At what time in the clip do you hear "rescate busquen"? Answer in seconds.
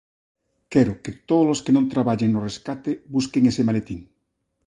2.47-3.43